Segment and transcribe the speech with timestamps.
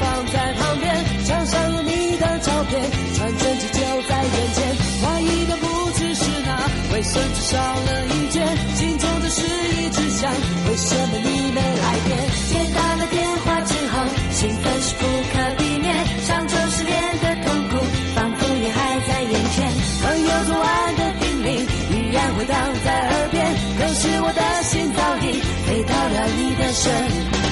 [0.00, 0.94] 放在旁边，
[1.24, 2.80] 墙上有你的照片，
[3.14, 4.76] 传真机就在眼前。
[5.02, 6.50] 怀疑的不只是那
[6.92, 8.46] 卫生纸少了一卷，
[8.76, 10.30] 心中的是一直想，
[10.68, 12.16] 为什么你没来电？
[12.48, 17.76] 接到了电话之后，兴奋是不可避免，上周失恋的痛苦
[18.14, 21.46] 仿佛也还在眼前，朋友昨晚的叮咛
[21.90, 23.46] 依然回荡在耳边，
[23.78, 26.92] 可是我的心早已飞到了你的身
[27.32, 27.47] 边。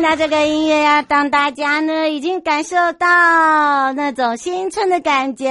[0.00, 5.50] 听到这个音乐呀，当大家呢已经感受到那种新春的感觉。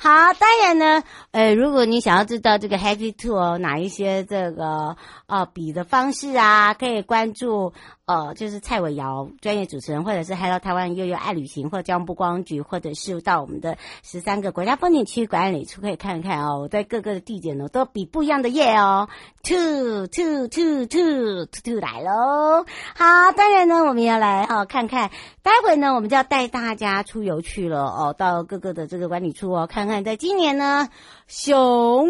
[0.00, 4.96] 好，当然呢，呃，如果你想要知道这个 Happy Tour 哪一些这个
[5.28, 7.72] 呃比的方式啊，可以关注。
[8.06, 16.60] 呃，就是蔡伟瑶专业主持人，或者是 Hello 台湾悠悠爱旅行，或者交通部光局，或者是到我们的十三个国家风景区管理处可以看看哦。
[16.60, 19.08] 我在各个的地点呢，都比不一样的耶哦。
[19.42, 22.64] Two two two two two two 来喽！
[22.94, 25.10] 好，当然呢，我们要来、哦、看看，
[25.42, 30.90] 待会呢，我们就要带大家出游去了哦，到各个的这个管理处哦，看看在今年呢，
[31.26, 32.08] 熊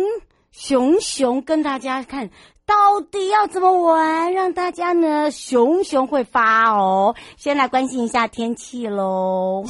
[0.53, 2.29] 熊熊跟大家看。
[2.67, 7.15] 到底要怎么玩，让大家呢熊熊会发哦？
[7.37, 9.65] 先来关心一下天气喽。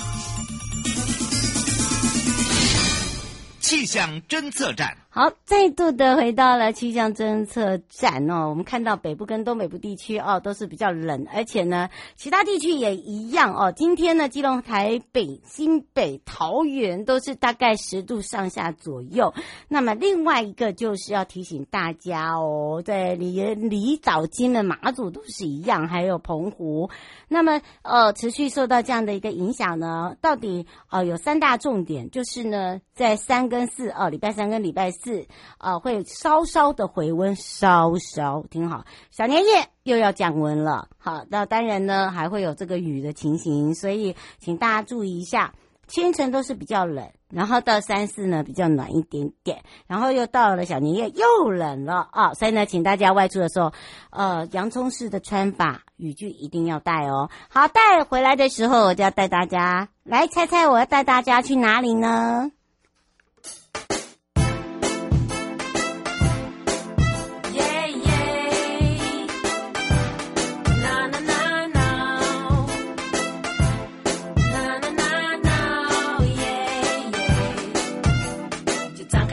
[3.61, 4.97] 气象侦测站。
[5.19, 8.51] 好，再度的回到了气象侦测站哦。
[8.51, 13.73] 我们看到北部跟东北部地区哦，都是比较冷，而且呢，其他地区也一样哦。
[13.75, 19.33] 今天呢，基隆、台北、新北、桃园都是大概十度上下左右。
[19.69, 26.91] 那么另外一个就是要提醒大家哦，在离离岛、金的、马祖都是一样，还有澎湖。
[27.27, 35.06] 那么呃，持续受到这样的一个影响呢，到底呃有三大重点，就是呢，在三跟四哦，礼拜三跟礼拜四。
[35.07, 38.85] 是啊，会稍稍的回温，稍稍挺好。
[39.13, 45.55] 小年夜又要降温了，好，那当然呢，还会有这个雨的情形，所以请大家注意一下，
[45.87, 53.73] 清晨都是比较冷，然后到三四呢比较暖一点点，然后又到了小年夜又冷了啊、所以呢，请大家外出的时候，
[54.11, 57.31] 呃，洋葱式的穿法，雨具一定要带哦。
[57.49, 62.51] 好，带回来的时候我就要带大家来猜猜，我要带大家去哪里呢？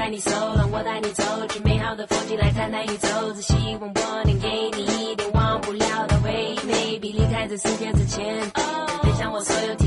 [0.03, 3.07] 带你走，让我带你走，去美好的风景来谈谈宇宙。
[3.35, 8.35] 只希望我能给你一点忘不了的回忆，maybe 离开这世界之前，
[9.01, 9.82] 分享我所有。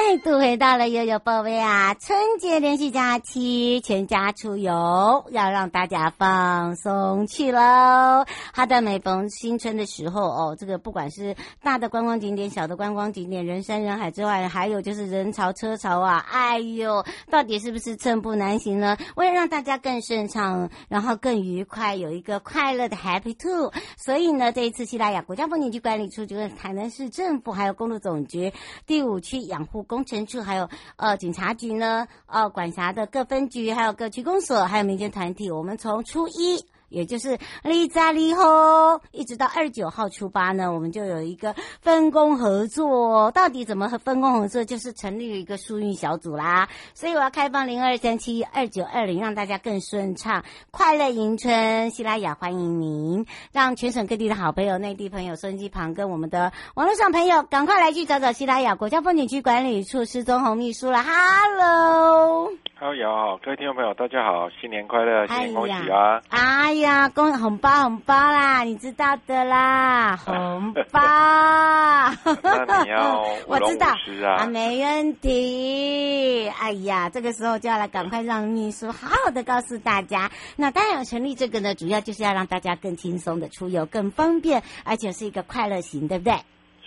[0.00, 1.92] 再度回到了悠悠宝贝啊！
[1.94, 8.24] 春节连续假期，全家出游，要让大家放松去喽。
[8.54, 16.24] 好的，每逢新春的时候哦，这个不管是大的观光景点、小的观光景点，人山人海之外，还有就是人潮车潮啊！
[16.30, 18.96] 哎呦，到底是不是寸步难行呢？
[19.16, 28.52] 为了让大家更顺畅，然后更愉快，有一个快乐的 Happy Two，所以呢，这一次西拉雅国家风景区管理处就跟台南市政府还有公路总局
[28.86, 36.64] 第五区养护工程处还有呃警察局呢，呃管辖的各分局，还有各区公所，还有民间团体，我们从初一。
[36.88, 43.30] 也就是利扎利后，一直到二十九号初八呢，我们就有一个分工合作。
[43.32, 44.64] 到底怎么和分工合作？
[44.64, 46.68] 就是成立一个疏运小组啦。
[46.94, 51.90] 所以我要开放零二三七二九二零，让大家更顺畅，快乐迎春。
[51.90, 61.02] 希拉雅欢迎您，让全省各地的好朋友、内地朋友、收音机旁跟我们的网络上朋友，赶快来去找找希拉雅国家风景区管理处施宗泓秘书了。
[61.02, 62.52] Hello。
[62.80, 66.22] 好，有好，各位听众朋友，大家好，新年快乐，新年恭喜啊！
[66.28, 71.00] 哎呀，公红包红包啦，你知道的啦，红包。
[72.42, 73.86] 那你要我知道
[74.26, 76.48] 啊，没问题。
[76.48, 80.30] 哎呀，这个时候就要来赶快让秘书好好的告诉大家。
[80.56, 86.34] 那当然，成立这个呢，主要就是要让大家更轻松的出游，更方便，而且是一个快乐型，对不对？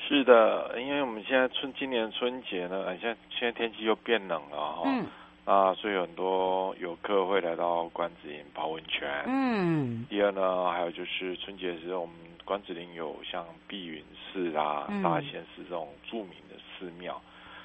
[0.07, 4.83] 是的，因为我们现在春今年春节呢，现在现在天气又变冷了哈。
[4.85, 5.05] 嗯。
[5.45, 9.09] 啊，所以很多游客会来到关子岭泡温泉。
[9.25, 10.05] 嗯。
[10.09, 12.15] 第二呢，还有就是春节的时候，我们
[12.45, 17.19] 关子岭有像碧云寺啊、嗯、大仙寺这种著名的寺庙，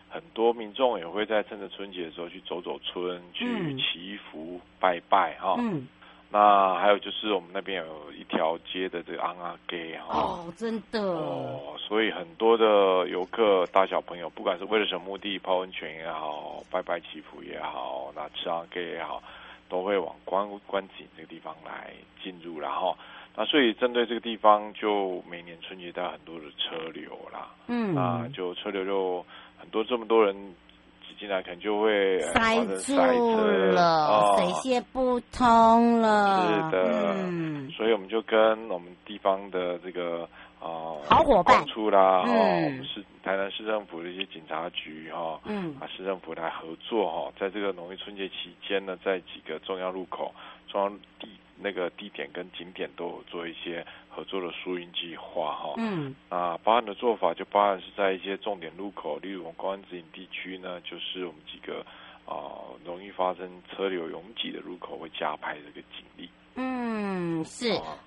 [0.09, 5.57] 很多民众也会在趁着春节的时候去走走春，去祈福拜拜哈。
[5.59, 5.87] 嗯。
[6.29, 10.19] 那还有就是我们那边有一条街的这个瓮仔街哈。
[10.19, 11.01] 哦，真的。
[11.01, 19.23] 哦，所以很多的游客大小朋友，不管是为了什么目的，泡温泉也好，拜拜祈福也好，那吃瓮仔街也好，
[19.69, 21.93] 都会往观观景这个地方来
[22.23, 22.97] 进入，然后
[23.37, 29.25] 那所以针对这个地方，就每年春节都有很多的车流啦，嗯，啊，就车流就
[29.57, 30.35] 很多这么多人。
[31.17, 32.97] 进来可能就会塞住
[33.73, 36.71] 了，水泄不通了。
[36.71, 40.29] 是的，嗯，所以我们就跟我们地方的这个
[40.61, 41.65] 啊，呃、好伙伴。
[41.67, 50.33] 出啦，嗯、哦，我们是台南市政府的一些警察局哈，嗯，啊，市政府来合作哈，在这个农历春节期间呢，在几个重要路口、
[50.69, 51.29] 重要地
[51.59, 53.87] 那个地点跟景点都有做一些。
[54.09, 61.81] 合作的疏运计划哈，嗯，啊，包含的做法就包含是在一些重点路口，例如我们关子岭地区呢，就是我们几个
[62.25, 66.31] 啊、呃、容易发生车流拥挤的路口会加派这个警力。
[66.55, 67.73] 嗯，是。
[67.73, 67.99] 啊、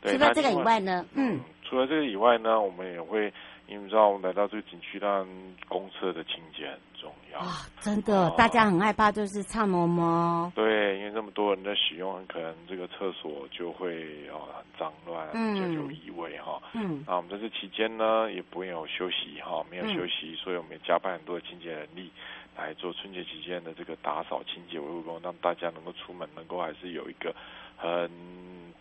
[0.00, 3.32] 对，除了这个以外呢，嗯，嗯，除了这个以外呢，我们也会。
[3.66, 5.26] 因为你知道，我们来到这个景区，让
[5.66, 7.66] 公车的清洁很重要啊！
[7.80, 10.50] 真的，大家很害怕，就是唱嬷嬷。
[10.52, 16.60] 对，因为这么多人在使用，很可能这个厕所就会哦很脏乱，就有异味哈。
[16.74, 17.04] 嗯。
[17.06, 22.10] 啊我们在这期间呢，也不会有休息哈，没有休息，嗯、所以我们也加班很多的清洁人力
[22.56, 27.34] 来做春节期间的这个打扫、清洁、维护工，让大家能够出门，能够还是有一个
[27.76, 28.10] 很。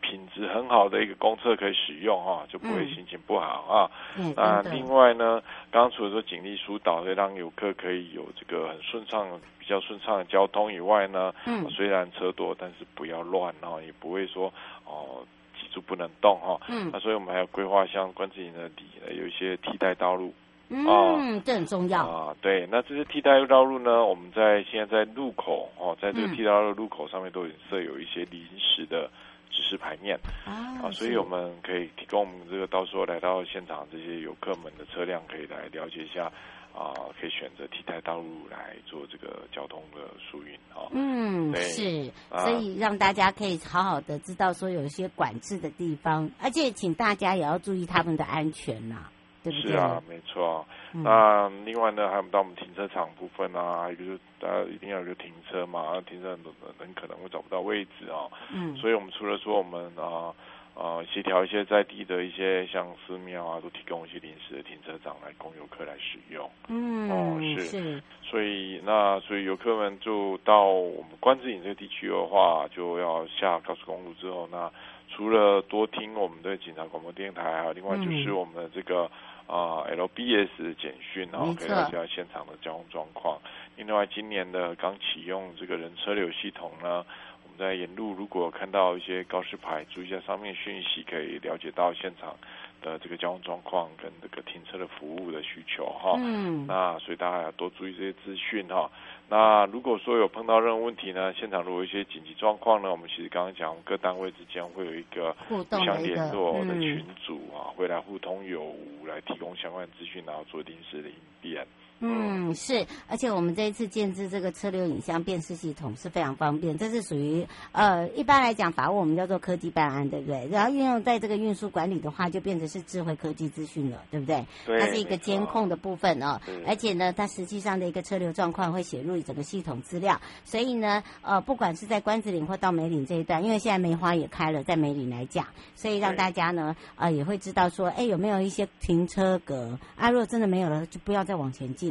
[0.08, 3.90] 品质很好的一个公厕可以使用哈，就不会心情不好啊。
[4.20, 14.54] 嗯、那另外呢，刚刚除了说警力疏导，可以让游客可以有这个很顺畅、比较顺畅的交通以外呢，嗯，虽然车多，但是不要乱哦，也不会说
[14.86, 15.26] 哦
[15.60, 16.60] 挤住不能动哈。
[16.70, 20.32] 嗯，那所以我们还要规划像关子岭的底呢，有一些替代道路。
[20.68, 22.36] 嗯，哦、这很重要啊。
[22.42, 29.08] 对，那这些替代道路呢，我们在现在在路口哦，在这个替代道路路口上面都有设有一些临时的
[29.50, 36.26] 指示牌面啊，啊，所以我们可以提供我们这个到时候来到现场这些游客们的车辆，可以来了解一下
[36.74, 40.88] 啊，可以选择替代道路来做这个交通的疏运啊。
[40.92, 49.12] 嗯，对是，所以让大家可以好好的知道说有一些管制的地方，而且请大家也要注意他们的安全呐、啊。
[49.52, 50.66] 是啊，没错。
[50.92, 58.32] 那另外呢，还有到我们停车场部分啊，还有就是大家一定要有个停车嘛，停车很多人可能会找不到位置啊。
[58.54, 58.76] 嗯。
[58.78, 60.34] 所以我们除了说我们啊
[60.74, 66.50] 啊协调一些在地的一些像寺庙啊，都提供一些临时的停车场来供游客来使用。
[66.70, 67.10] 嗯。
[67.12, 67.64] 哦，是。
[67.66, 68.04] 是。
[68.24, 74.72] 所以那所以游客们就到我们关子岭这个地区的话，就要下高速公路之后，那
[75.10, 79.12] 除了多听我们的警察广播电台，还有另外就是我们的这个。
[79.48, 83.40] 啊，LBS 简讯，然后可以了解现场的交通状况。
[83.76, 87.06] 另外，今年的刚启用这个人车流系统呢，
[87.44, 92.36] 我们在沿路如果看到一些告示牌，注意一下上面讯息，可以了解到现场
[92.82, 96.16] 的这个交通状况跟这个停车的服务的需求哈。
[96.18, 96.66] 嗯。
[96.68, 98.90] 那所以大家要多注意这些资讯哈。
[99.28, 111.66] 那如果说有碰到任何问题呢，现场如果有一些紧急状况呢，我们其实刚刚讲各单位之间会有一个互相联络的群组啊，会来互通有无，来提供相关资讯，然后做临时的应变。
[112.00, 120.48] 嗯，是，而且我们这一次建置这个车流影像辨识系统是非常方便，这是属于呃一般来讲法务我们叫做科技办案，对不对？
[120.52, 124.46] 然后运用在这个运输管理的话，就变成是智慧科技资讯了，对不对？
[124.66, 140.12] 对，它是一个监控的部分哦，而且呢，它实际上的一个车流状况会写入整个系统资料，所以呢，呃，不管是在关子岭或到梅岭这一段，因为现在梅花也开了，在梅岭来讲，所以让大家呢，呃，也会知道说，哎，有没有一些停车格啊？
[140.12, 141.85] 如果真的没有了，就不要再往前进。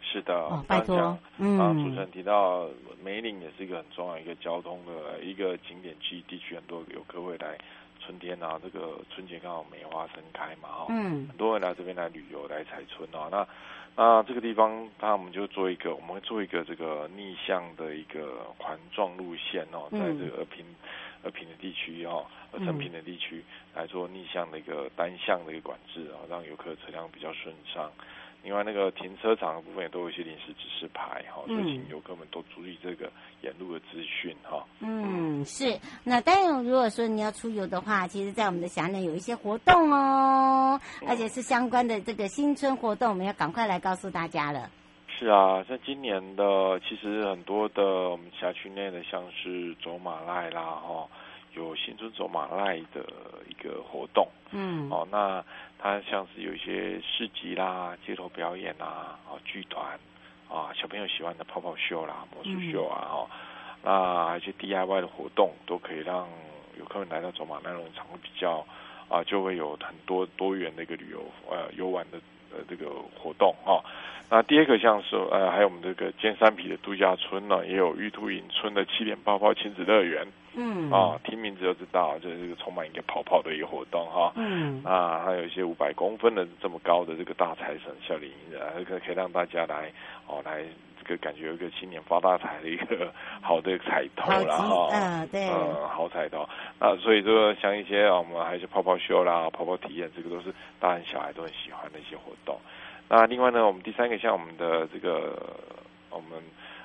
[0.00, 1.18] 是的，哦、拜托。
[1.38, 2.68] 嗯，啊，主持人提到
[3.02, 7.58] 梅岭也是一个很重要一个交通的一个景点区地区，很多游客会来
[7.98, 13.28] 春天啊，这个春节刚好梅花盛开嘛，哈，嗯，很多人来这边来旅游来采春啊。
[13.30, 13.48] 那
[13.96, 20.64] 那这个地方，那我们就做一个，我们会做一个这个逆向的一个环状路线哦，在这个二平
[21.24, 23.42] 二平的地区哦，二成平的地区
[23.74, 27.90] 来做逆向的一个单向的一个管制啊，让游客车辆比较顺畅。
[28.44, 33.10] 另外，那个停车场的部分也都有一些临时指示牌哈，所以请游客们都注意这个
[33.40, 34.62] 沿路的资讯哈。
[34.80, 35.78] 嗯，是。
[36.04, 44.70] 那当然，如果说你要出游的话，其实，在我们的辖内有一些活动哦，而且是相关的这个新春活动，我们要赶快来告诉大家了。
[45.18, 51.08] 是啊，像今年的，其实很多的我们辖区内的，像是走马濑啦哈。
[51.56, 53.04] 有新春走马赖的
[53.48, 55.44] 一个活动，嗯，哦，那
[55.78, 59.98] 它像是有一些市集啦、街头表演啊、哦剧团
[60.48, 63.30] 啊、小朋友喜欢的泡泡秀啦、魔术秀啊，哦，
[63.82, 66.28] 那一些 DIY 的活动，都可以让
[66.78, 68.64] 游客们来到走马濑农场会比较
[69.08, 72.18] 啊，就会有很多多元的一个旅游呃游玩的
[72.54, 73.82] 呃这个活动哈。
[74.30, 80.26] 那第二个像是呃还有我们这个尖山皮的度假村呢，也有玉兔影村的七点泡泡亲子乐园。
[80.56, 84.32] 嗯啊，听名字就知道，就是这个充满一个泡泡的一个活动哈。
[84.36, 89.90] 嗯啊，还有一些五百公分的这么高的这个大财神笑脸迎人，可可以让大家来
[90.28, 90.62] 哦来
[90.93, 94.88] 这个感觉有一个新年发大财的一个 好的彩头了哈。
[94.92, 96.48] 嗯，对，嗯，好彩头。
[96.80, 102.58] 那所以说像一些啊我们还有一些泡泡秀啦、泡泡体验，这个都是大人小孩都很喜欢的一些活动。
[103.08, 105.40] 那另外呢，我们第三个像我们的这个
[106.10, 106.42] 我们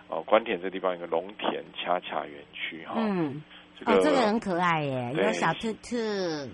[0.07, 2.93] 哦关田这地方一个龙田恰恰园区哈。
[2.97, 3.41] 嗯。
[3.79, 5.95] 这个、哦，这个很可爱耶，有小兔兔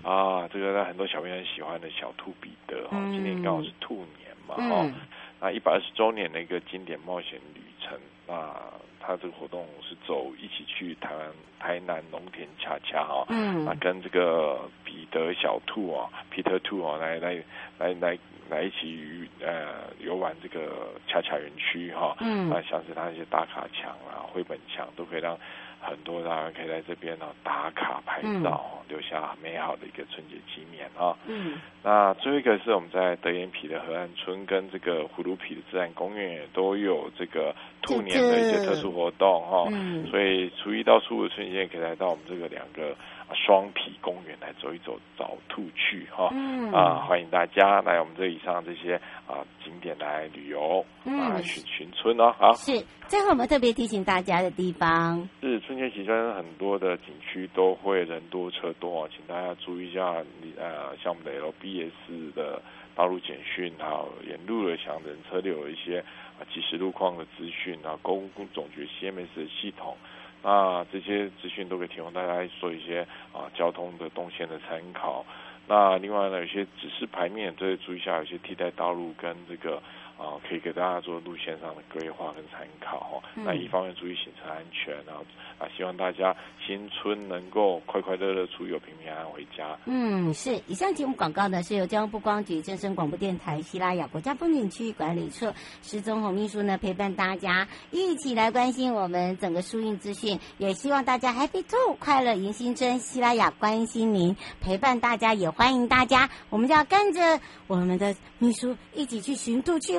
[0.08, 4.94] 啊，这个让很多小朋友很喜欢的小兔彼得哈，嗯、今年刚好是兔年嘛哈，嗯、
[5.40, 8.54] 那一百二十周年的一个经典冒险旅程，那
[9.00, 17.34] 他这个活动是走一起去台湾台南农田恰恰哈，嗯，那跟这个彼得小兔啊，Peter 兔啊，来来
[17.78, 25.38] 来来来一起呃游玩这个恰恰园区哈，嗯，那像是他一些打卡墙啊、绘本墙都可以让。
[25.80, 31.16] 很多大家可以在这边呢打卡拍照，嗯、留下美好的一个春节纪念啊。
[31.26, 39.68] 嗯，那最后一个是我们在德延皮的河岸村跟这个葫芦皮的自然公园也都有这个兔年的一些特殊活动哈。
[39.70, 42.96] 嗯，所以初一到初五春节可以来到我们这个两个
[43.34, 46.28] 双皮公园来走一走，找兔去哈。
[46.32, 48.94] 嗯啊，欢迎大家来我们这以上这些
[49.26, 52.32] 啊景点来旅游，嗯，来寻寻春哦。
[52.38, 62.62] 好，是最后我们特别提醒大家的地方是春节期间很多的景区都会人多车多啊，请大家注意一下你，呃，像我们的 LBS 的
[62.94, 65.98] 道路简讯啊，沿路的像人车流有一些
[66.38, 69.96] 啊即时路况的资讯啊，公共总局 CMS 的系统。
[70.46, 73.00] 啊这些资讯都可以提供大家做一些
[73.32, 75.26] 啊交通的动线的参考。
[75.66, 79.82] 那另外呢，有些指示牌面，这些注意一下，有些替代道路跟这个。
[80.18, 83.22] 啊，可以给大家做路线上的规划跟参考哈。
[83.36, 85.24] 嗯、那一方面注意行车安全，然后
[85.58, 86.34] 啊，希望大家
[86.66, 89.78] 新春能够快快乐乐出游，平平安安回家。
[89.84, 90.60] 嗯，是。
[90.66, 109.98] 以上节目广告呢，是由交通部观光局、正声广播电台、西拉雅国家风景区管理处施宗红秘书呢陪伴大家一起来关心我们整个疏运资讯，也希望大家 Happy Two 快乐迎新春，西拉雅关心您，陪伴大家，也欢迎大家，我们就要跟着我们的秘书一起去寻兔去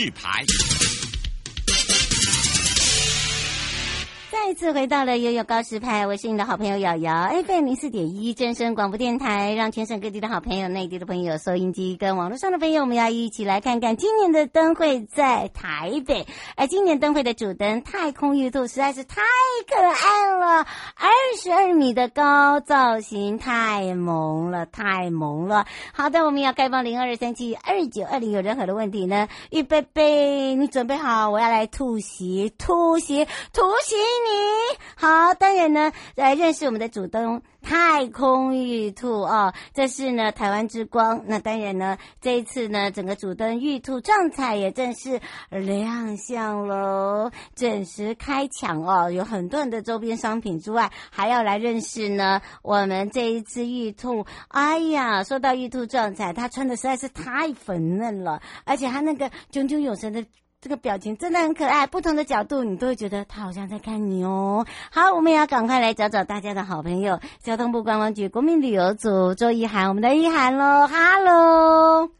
[0.00, 0.69] 示牌。
[4.60, 16.26] 次回到了悠悠告示牌，我是你的好朋友瑶瑶，FM 零四点一正声广播电台，让全省各地的好朋友、内地的朋友、收音机跟网络上的朋友，我们要一起来看看今年的灯会在台北。
[16.56, 19.22] 而今年灯会的主灯太空玉兔实在是太
[19.66, 25.64] 可爱了，二十二米的高造型太萌了，太萌了。
[25.94, 29.26] 好的，我们要开放零二三七二九二零，有任何的问题呢？
[29.50, 31.30] 预备备，你准备好？
[31.30, 34.49] 我要来突袭，突袭，突袭你！
[34.96, 41.22] 好，当然呢，来认识我们的主灯太空玉兔哦，这是呢台湾之光。
[41.26, 49.10] 那当然呢，这一次呢，整个主灯玉兔状态也正式亮相喽，准时开抢哦。
[49.10, 54.26] 有很多人的周边商品之外，还要来认识呢我们这一次玉兔。
[54.48, 60.24] 哎呀，说到玉兔状态，它穿的实在是太粉嫩了，而且它那个炯炯有神的。
[60.62, 64.66] 这个表情真的很可爱，不同的角度你都会觉得他好像在看你哦。
[64.90, 72.10] 好，我们也要赶快来找找大家的好朋友，交通部观光局国民旅游组周一涵，我们的一涵喽，哈喽。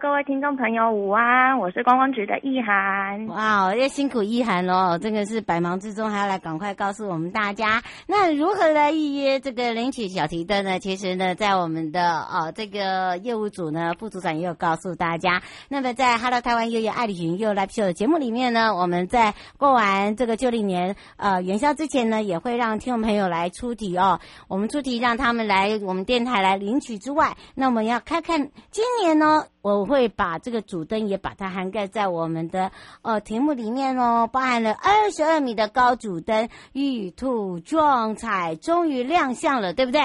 [0.00, 1.56] 各位听众朋友，午安！
[1.56, 3.28] 我是观光局的易涵。
[3.28, 10.80] 哇，要辛苦易涵喽，真的是百忙之中还要来赶快告诉我们大家，那如何来预约这个领取小提灯呢？
[10.80, 15.42] 其实呢，在我们的哦这个业务组呢，副组长也有告诉大家。
[15.68, 24.18] 那么在 Hello 台湾悠悠爱旅行悠悠 Live Show 的节目里面呢，我们在过完这个旧历年呃元宵之前呢，也会让听众朋友来出题哦。
[24.48, 29.44] 我们出题让他们来我们电台来领取之外，那我们要看看今年呢。
[29.62, 32.70] 我会把这个主灯也把它涵盖在我们的
[33.02, 40.00] 呃题目里面哦，包含了二十二米的高主灯，玉兔壮彩终于亮相了，对不对？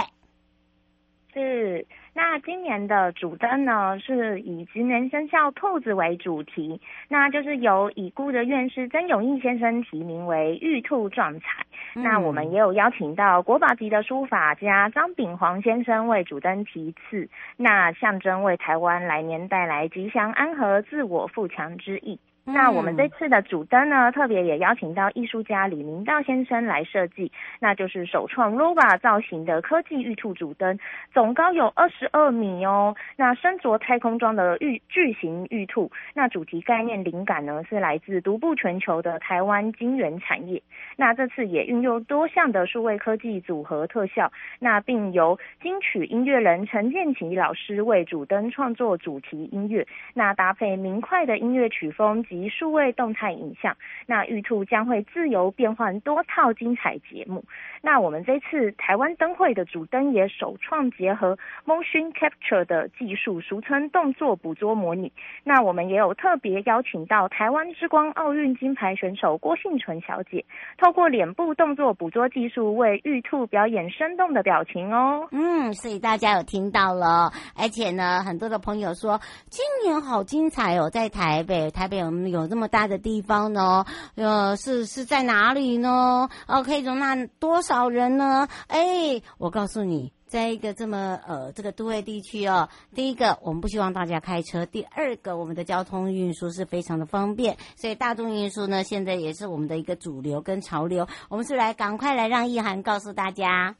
[1.33, 1.85] 是。
[2.11, 11.65] 那今年的主灯呢，是以吉年生肖兔子为主题，那就是由已故的院士曾永义先生提名为玉兔壮彩。
[11.95, 22.19] 嗯、那我们也有邀请到国宝级的书法家张炳煌先生为主灯题字，那象征为台湾来年带来吉祥安和、自我富强之意。
[22.53, 30.77] 那我们这次的主灯呢，特别也邀请到艺术家李明道先生来设计，那就是首创 ROBA 造型的科技玉兔主灯，
[31.13, 32.95] 总高有二十二米哦。
[33.15, 40.61] 那身着太空装的玉巨型玉兔，那主题概念灵感呢是来自独步全球的台湾晶圆产业。
[40.95, 53.75] 那这次也运用多项的数位科技组合特效，那并由金曲音乐人陈建奇老师为主灯创作主题音乐，那搭配明快的音乐曲风及及数位动态影像。
[54.05, 57.43] 那玉兔将会自由变换多套精彩节目。
[57.81, 65.11] 那我们这次台湾灯会的主灯也首创结合 motion capture 的技术，俗称动作捕捉模拟。
[65.43, 70.43] 那我们也有特别邀请到台湾之光奥运金牌选手郭幸淳小姐，
[70.77, 75.27] 透过脸部动作捕捉技术为玉兔表演生动的表情哦。
[75.31, 86.29] 嗯，所以大家有听到了，而且呢，很多的朋友说今年好精彩哦，在台北，台北有这么大的地方呢，呃，是是在哪里呢？
[86.47, 88.47] 哦，可以容纳多少人呢？
[88.67, 101.07] 哎，我告诉你，在一个这么呃这个都会地区哦，第一个我们不希望大家开车，第二个我们的交通运输是非常的方便，所以大众运输呢现在也是我们的一个主流跟潮流。
[101.29, 103.75] 我们是来赶快来让意涵告诉大家。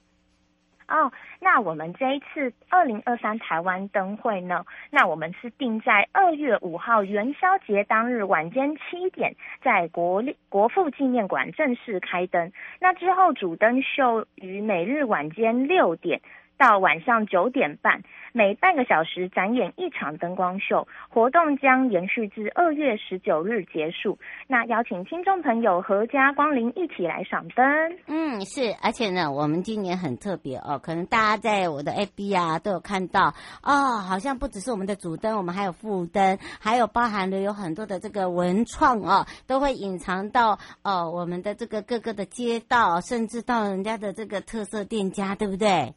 [0.88, 12.52] 哦，那我们这一次二零二三台湾灯会呢，那我们是定在二月五号元宵节当日晚间七点，在国立国父纪念馆正式开灯。
[12.80, 16.22] 那之后主灯秀于每日晚间六点
[16.58, 18.04] 到晚上九点半。
[18.40, 24.18] 每半个小时展演一场灯光秀，活动将延续至二月十九日结束。
[24.48, 27.66] 那邀请听众朋友阖家光临，一起来赏灯。
[28.08, 45.94] 嗯，是，而且呢，我们今年很特别哦，可能大家在我的 FB 啊都有看到哦，好像不只是我们的主灯，我们还有副灯，还有包含了有很多的这个文创哦，都会隐藏到哦我们的这个各个的街道，甚至到人家的这个特色店家，对不对？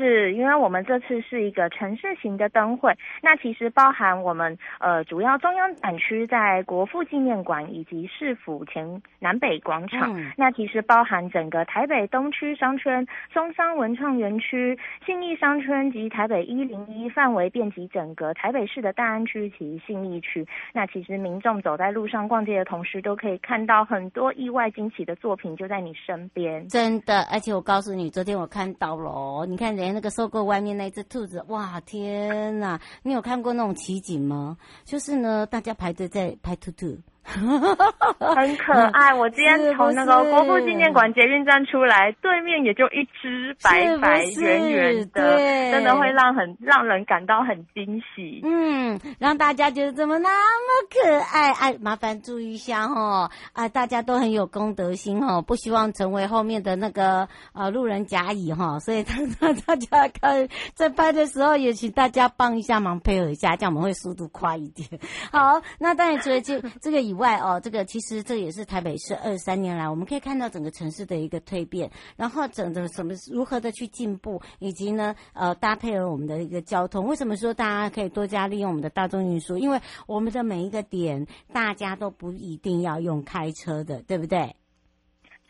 [0.00, 20.46] 是因为我们这次是一个城市型的灯会，那其实包含我们呃主要中央展区在国父纪念馆以及市府前南北广场，嗯、那其实包含整个台北东区商圈、松山文创园区、信义商圈及台北一零一范围遍及整个台北市的大安区及信义区。
[20.72, 26.66] 那其实民众走在路上逛街的同时，都可以看到很多意外惊喜的作品就在你身边。
[26.68, 29.89] 真的，而且我告诉你，昨天我看到了，你看人。
[29.92, 32.80] 那个收购外面那只兔子，哇，天呐！
[33.02, 34.56] 你有看过那种奇景吗？
[34.84, 36.98] 就是呢，大家排队在拍兔兔。
[37.30, 39.14] 很可爱。
[39.14, 45.36] 我今天从那个国父纪念馆捷运站出来，对面也就一只白白圆圆的，
[45.70, 48.40] 真的会让很让人感到很惊喜。
[48.42, 51.52] 嗯，让大家觉得怎么那么可爱？
[51.52, 64.88] 哎，麻烦注意一下哈，啊，大家都很有公德心哈，不希望成为后面的那个呃路人甲乙哈， 所以大大家看在拍的时候也请大家帮一下忙，配合一下，这样我们会速度快一点。
[65.30, 77.04] 好，那当然除了这这个以外哦，这个其实这也是台北市二三年来，我们可以看到整个城市的一个蜕变，然后整个什么如何的去进步，以及呢，呃，搭配了我们的一个交通。
[77.06, 79.58] 为什么说大家可以多加利用我们的大众运输？
[79.58, 84.54] 因为我们的每一个点，大家都不一定要用开车的，对不对？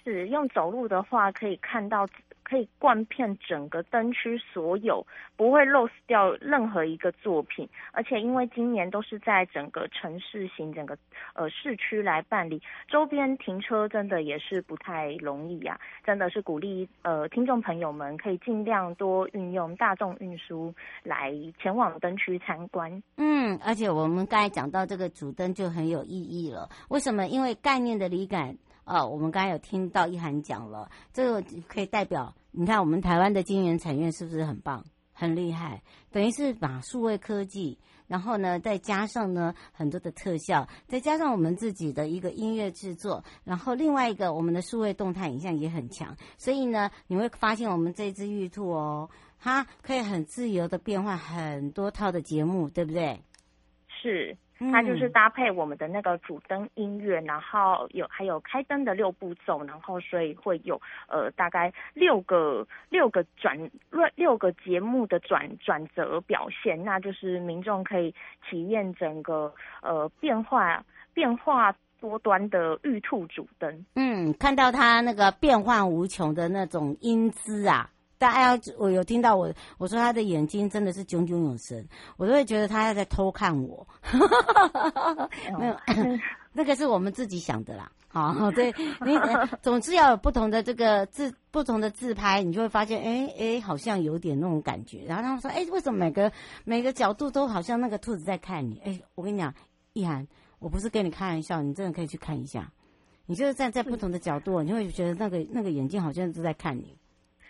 [0.03, 2.07] 是用走路的话，可以看到。
[2.51, 7.69] 可以灌遍整个灯区所有，不会 lose 掉任何一个作品。
[7.93, 10.99] 而且因为今年都是在整个城市型、整个
[11.35, 16.05] 呃市区来办理，周边停车真的也是不太容易呀、啊。
[16.05, 21.33] 真的是鼓励呃听众朋友们可以尽量多运用大众运输来
[21.63, 23.01] 前往灯区参观。
[23.17, 26.69] 嗯，而且我们刚才讲到这个主灯就很有意义了。
[26.89, 27.29] 为什么？
[27.29, 28.27] 因为概念的理
[28.90, 35.81] 哦，我们刚才有听到一涵讲了，这个可以代表，你看我们台湾的晶圆产业是不是很棒、很厉害？
[36.11, 53.22] 等于是把数位科技，然后呢，再加上呢很多的特效，再加上我们自己的一个音乐制作，然后另外一个我们的数位动态影像也很强，所以呢，你会发现我们这只玉兔哦，它可以很自由的变换很多套的节目，对不对？
[54.03, 54.37] 是。
[54.70, 63.57] 它就是搭配我们的那个主灯音乐，然后有还有开灯的六步骤，然后所以会有呃大概六个六个转
[63.90, 68.14] 六六个节目的转转折表现，那就是民众可以
[68.49, 73.87] 体验整个呃变化变化多端的玉兔主灯。
[73.94, 77.88] 嗯，看到它那个变幻无穷的那种英姿啊。
[78.20, 83.87] 大家要，我有听到我我说他的眼睛真的是炯炯有神，我都会觉得他在偷看我。
[85.59, 85.74] 没有，
[86.52, 87.90] 那个是我们自己想的啦。
[88.09, 88.74] 好， 对
[89.06, 89.16] 你
[89.62, 95.02] 总是要有不同的这个自不同的自拍，你就会发现，哎哎，好像有点那种感觉。
[95.06, 96.30] 然后他们说，哎，为什么每个
[96.64, 98.78] 每个角度都好像那个兔子在看你？
[98.85, 99.54] 哎，我跟你讲，
[99.94, 100.28] 意涵，
[100.59, 102.70] 我不是跟你开玩笑，你真的可以去看一下。
[103.24, 106.98] 你就是站在不同的角度，你会觉得那个那个眼睛好像都在看你。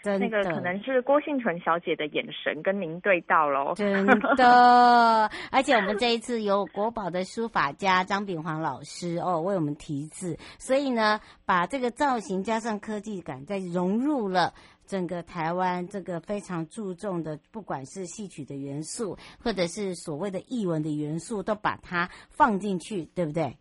[0.03, 3.75] 那个可能是郭幸纯小姐的眼神跟您对到喽。
[3.75, 14.55] 真的， 而且我们这一次有国宝的书法家张炳煌老师哦为我们题字，所以呢，把这个造型加上科技感，再融入了。
[14.87, 23.57] 整个台湾这个非常注重的，不管是戏曲的元素，或者是所谓的艺文的元素，都把它放进去，对不对？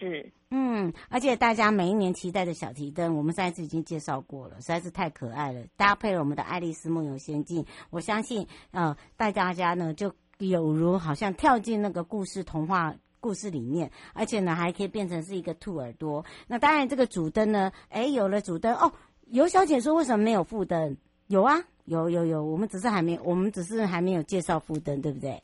[0.00, 16.24] 是，嗯，而且大家每一年期待的小提灯，我们上一次已经介绍过了，实在是太可爱了，搭配了我们的《爱丽丝梦游仙境》，我相信，呃，带大家呢就有如好像跳进那个故事童话故事里面，而且呢还可以变成是一个兔耳朵。
[16.46, 18.90] 那当然，这个主灯呢，哎，有了主灯哦。
[19.26, 20.96] 尤小姐说：“为什么没有副灯？
[21.28, 25.40] 有啊，有有有，我们只是还没，我们只是还没有介绍副灯，对不对？”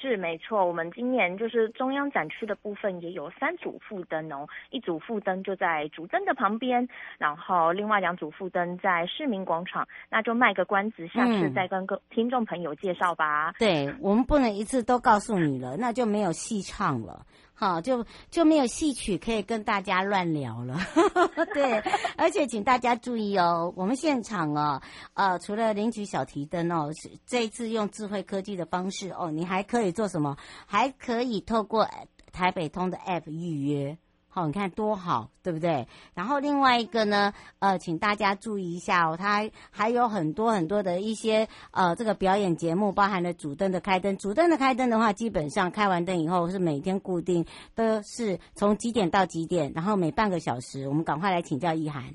[0.00, 13.50] 是没错，我们今年就是中央展区的部分也有三组副灯哦，一组副灯就在主灯的旁边，然后另外两组副灯在市民广场，那就卖个关子，下次再跟各听众朋友介绍吧。
[13.50, 17.26] 嗯、对，我们不能一次都告诉你了，那就没有戏唱了。
[17.60, 20.78] 好，就就没有戏曲可以跟大家乱聊了。
[21.52, 21.82] 对，
[22.16, 24.80] 而且请大家注意哦，我们现场哦，
[25.14, 26.92] 呃，除了领取小提灯哦，
[27.26, 30.36] 这一次用智慧科技的方式哦，你还可以做什么？
[30.66, 31.88] 还可以透过
[32.32, 33.98] 台北通的 App 预约。
[34.38, 35.86] 哦，你看多好，对不对？
[36.14, 44.16] 然后另外一个呢，呃，请大家注意一下哦，它还有很多很多的一些呃这个表演节目，包含了主灯的开灯。
[44.16, 50.88] 主灯的开灯的话，基本上开完灯以后是每天固定，都是从几点到几点，然后每半个小时。
[50.88, 52.14] 我们赶快来请教一涵。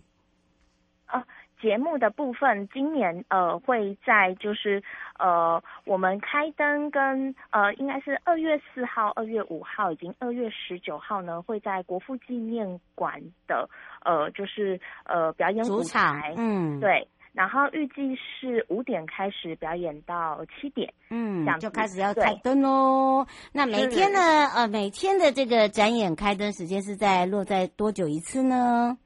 [1.63, 1.73] 啊。
[1.73, 4.83] 节目的部分，今年呃会在就是
[5.17, 13.67] 呃我们开灯跟呃应该是二月四号、二月五号，以及二月十九号呢，会在国父纪念馆的
[14.03, 23.25] 呃就是呃表演舞台，嗯，对，然后预计是五点开始表演到七点，嗯，就开始要开灯喽。
[23.53, 24.19] 那每天呢，
[24.53, 28.97] 呃每天的这个展演开灯时间是在落在多久一次呢？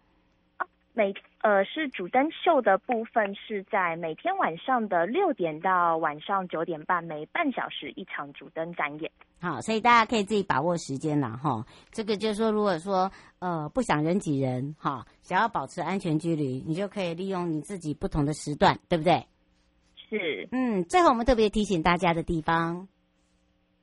[0.57, 1.13] 啊，每。
[1.47, 9.09] 呃，是主灯秀的部分是在每天晚上的六点到晚上九点半，每半小时一场主灯展演。
[9.39, 11.65] 好，所以大家可以自己把握时间了哈。
[11.89, 19.25] 这个就是说，如果说呃不想人挤人哈，想要保持安全距离，你就可以利用你自己不同的时段，对不对？
[20.09, 20.49] 是。
[20.51, 22.89] 嗯，最后我们特别提醒大家的地方，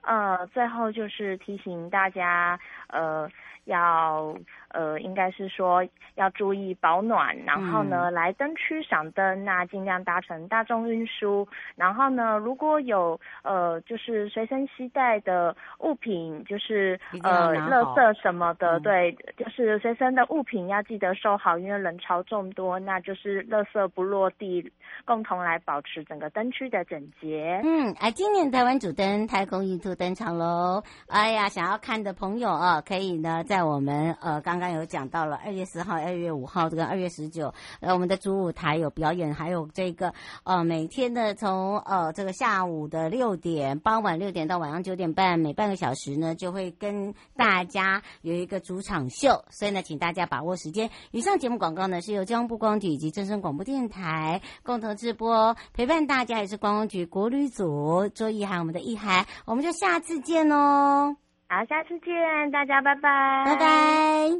[0.06, 3.28] 呃，最后就是提醒大家，呃。
[3.66, 4.36] 要
[4.68, 5.82] 呃，应该是说
[6.16, 11.48] 要注意保暖，然后呢，来灯区赏灯，那尽量搭乘大众运输。
[11.74, 24.70] 然后呢，如果有呃，就是随身携带的物品，就是呃，垃圾什么的，嗯、对，就是随身的物品要记得收好，因为人潮众多，那就是垃圾不落地，
[25.06, 27.62] 共同来保持整个灯区的整洁。
[27.64, 30.82] 嗯，啊，今年台湾主灯太空印登场喽！
[31.06, 40.12] 哎呀，想要看的朋友啊，可以呢在我们呃刚刚有讲到了二月十号、二月五号这个二月十九，呃我们的主舞台有表演，还有这个
[40.44, 50.90] 呃每天的从呃这个下午的六点，傍晚六点到晚上九点半，每半个小时呢就会跟大家有一个主场秀，所以呢请大家把握时间。
[51.10, 61.14] 以上节目广告呢是由交通部观光局以及正声广播电台共同直播，陪伴大家也是观光局国旅组周一涵，我们的一涵，我们就下次见哦。
[61.46, 64.30] 好，下次见，大家拜拜，拜拜。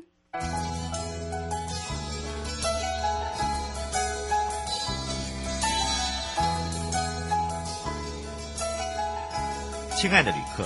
[9.95, 10.65] 亲爱的旅客，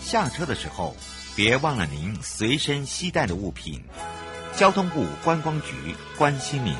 [0.00, 0.96] 下车的时候
[1.36, 3.80] 别忘了您随身携带的物品。
[4.56, 6.74] 交通部观光局关心您。